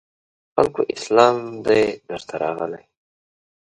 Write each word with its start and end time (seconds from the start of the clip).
خلکو 0.53 0.81
اسلام 0.95 1.37
دی 1.65 1.83
درته 2.07 2.35
راغلی 2.41 2.83